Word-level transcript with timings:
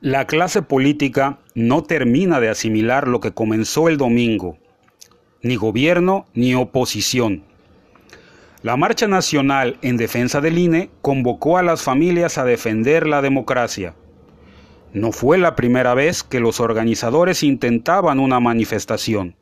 La 0.00 0.28
clase 0.28 0.62
política 0.62 1.40
no 1.56 1.82
termina 1.82 2.38
de 2.38 2.48
asimilar 2.48 3.08
lo 3.08 3.18
que 3.18 3.32
comenzó 3.32 3.88
el 3.88 3.96
domingo, 3.96 4.56
ni 5.42 5.56
gobierno 5.56 6.24
ni 6.34 6.54
oposición. 6.54 7.42
La 8.62 8.76
Marcha 8.76 9.08
Nacional 9.08 9.76
en 9.82 9.96
Defensa 9.96 10.40
del 10.40 10.56
INE 10.56 10.90
convocó 11.02 11.58
a 11.58 11.64
las 11.64 11.82
familias 11.82 12.38
a 12.38 12.44
defender 12.44 13.08
la 13.08 13.22
democracia. 13.22 13.96
No 14.92 15.10
fue 15.10 15.36
la 15.36 15.56
primera 15.56 15.94
vez 15.94 16.22
que 16.22 16.38
los 16.38 16.60
organizadores 16.60 17.42
intentaban 17.42 18.20
una 18.20 18.38
manifestación. 18.38 19.34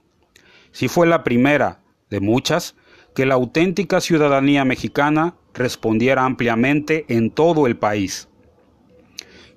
Sí 0.73 0.89
fue 0.89 1.07
la 1.07 1.23
primera, 1.23 1.81
de 2.09 2.21
muchas, 2.21 2.77
que 3.15 3.27
la 3.27 3.35
auténtica 3.35 4.01
ciudadanía 4.01 4.65
mexicana 4.65 5.35
respondiera 5.53 6.25
ampliamente 6.25 7.05
en 7.09 7.31
todo 7.31 7.67
el 7.67 7.77
país. 7.77 8.31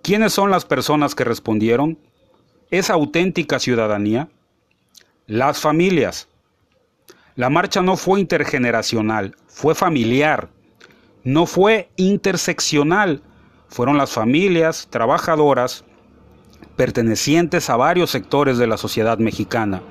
¿Quiénes 0.02 0.34
son 0.34 0.50
las 0.50 0.66
personas 0.66 1.14
que 1.14 1.24
respondieron? 1.24 1.98
¿Es 2.72 2.90
auténtica 2.90 3.60
ciudadanía? 3.60 4.30
Las 5.28 5.60
familias. 5.60 6.28
La 7.36 7.50
marcha 7.50 7.82
no 7.82 7.98
fue 7.98 8.20
intergeneracional, 8.20 9.36
fue 9.48 9.76
familiar. 9.76 10.50
No 11.24 11.46
fue 11.46 11.90
interseccional, 11.96 13.22
fueron 13.68 13.98
las 13.98 14.12
familias 14.12 14.88
trabajadoras 14.90 15.84
pertenecientes 16.76 17.70
a 17.70 17.76
varios 17.76 18.10
sectores 18.10 18.58
de 18.58 18.68
la 18.68 18.78
sociedad 18.78 19.18
mexicana. 19.18 19.82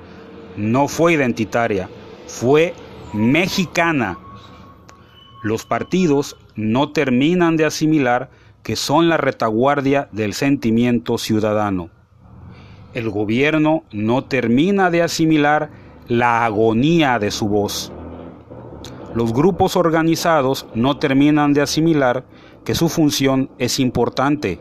No 0.57 0.87
fue 0.87 1.13
identitaria, 1.13 1.87
fue 2.27 2.73
mexicana. 3.13 4.17
Los 5.43 5.65
partidos 5.65 6.35
no 6.55 6.91
terminan 6.91 7.57
de 7.57 7.65
asimilar 7.65 8.31
que 8.69 8.75
son 8.75 9.09
la 9.09 9.17
retaguardia 9.17 10.09
del 10.11 10.35
sentimiento 10.35 11.17
ciudadano. 11.17 11.89
El 12.93 13.09
gobierno 13.09 13.83
no 13.91 14.25
termina 14.25 14.91
de 14.91 15.01
asimilar 15.01 15.71
la 16.07 16.45
agonía 16.45 17.17
de 17.17 17.31
su 17.31 17.47
voz. 17.47 17.91
Los 19.15 19.33
grupos 19.33 19.75
organizados 19.75 20.67
no 20.75 20.99
terminan 20.99 21.51
de 21.51 21.61
asimilar 21.61 22.25
que 22.63 22.75
su 22.75 22.89
función 22.89 23.49
es 23.57 23.79
importante, 23.79 24.59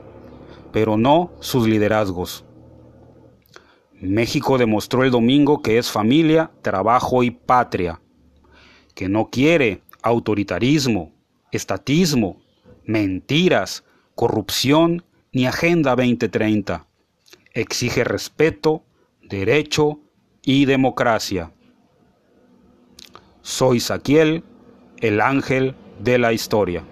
pero 0.72 0.96
no 0.96 1.32
sus 1.40 1.68
liderazgos. 1.68 2.46
México 4.00 4.56
demostró 4.56 5.04
el 5.04 5.10
domingo 5.10 5.60
que 5.60 5.76
es 5.76 5.90
familia, 5.90 6.50
trabajo 6.62 7.22
y 7.22 7.30
patria, 7.30 8.00
que 8.94 9.06
no 9.06 9.28
quiere 9.28 9.82
autoritarismo, 10.00 11.12
estatismo, 11.52 12.40
mentiras, 12.86 13.84
corrupción 14.18 15.04
ni 15.32 15.46
Agenda 15.46 15.94
2030. 15.94 16.84
Exige 17.52 18.02
respeto, 18.02 18.82
derecho 19.22 20.00
y 20.42 20.64
democracia. 20.64 21.52
Soy 23.42 23.78
Saquiel, 23.78 24.42
el 24.96 25.20
ángel 25.20 25.76
de 26.00 26.18
la 26.18 26.32
historia. 26.32 26.82